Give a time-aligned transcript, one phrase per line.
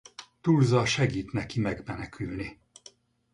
[0.41, 2.59] Tulsa segít neki megmenekülni.